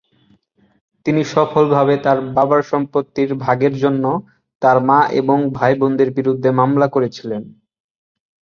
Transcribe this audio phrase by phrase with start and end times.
[1.05, 4.03] তিনি সফলভাবে তার বাবার সম্পত্তির ভাগের জন্য
[4.61, 7.41] তার মা এবং ভাইবোনদের বিরুদ্ধে মামলা করেছিলেন।